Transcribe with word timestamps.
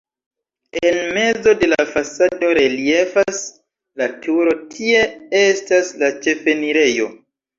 En 0.87 0.95
mezo 1.17 1.51
de 1.63 1.67
la 1.67 1.83
fasado 1.89 2.47
reliefas 2.59 3.43
la 4.03 4.07
turo, 4.23 4.57
tie 4.73 5.03
estas 5.43 5.95
la 6.05 6.11
ĉefenirejo. 6.25 7.07